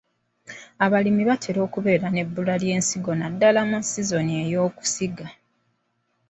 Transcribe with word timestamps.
Abalimi 0.85 1.23
batera 1.29 1.59
okubeera 1.67 2.07
n’ebbula 2.11 2.53
ly’ensigo 2.61 3.11
naddala 3.19 3.61
mu 3.69 3.79
sizoni 3.89 4.33
ey’okusiga. 4.43 5.27